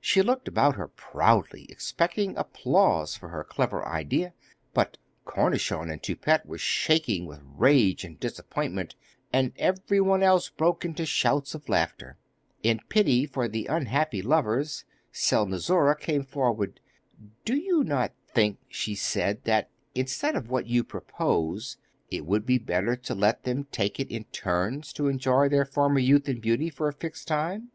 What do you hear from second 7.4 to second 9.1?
rage and disappointment,